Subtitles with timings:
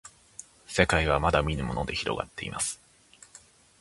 [0.65, 2.81] せかいはまだみぬものでひろがっています